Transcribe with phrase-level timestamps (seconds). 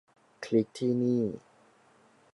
[0.45, 1.23] คลิกที่นี่